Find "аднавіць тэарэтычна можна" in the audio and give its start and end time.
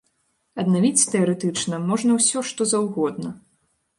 0.61-2.11